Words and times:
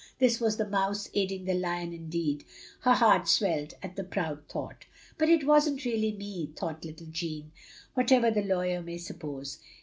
This 0.17 0.39
was 0.39 0.57
the 0.57 0.67
mouse 0.67 1.11
aiding 1.13 1.45
the 1.45 1.53
lion 1.53 1.93
indeed. 1.93 2.43
Her 2.79 2.93
heart 2.95 3.27
swelled 3.27 3.75
at 3.83 3.95
the 3.95 4.03
proud 4.03 4.43
thought." 4.47 4.85
But 5.19 5.29
it 5.29 5.45
wasn't 5.45 5.85
really 5.85 6.11
me," 6.11 6.47
thought 6.55 6.83
little 6.83 7.05
Jeanne, 7.11 7.51
"whatever 7.93 8.31
the 8.31 8.41
lawyer 8.41 8.81
may 8.81 8.97
suppose.. 8.97 9.59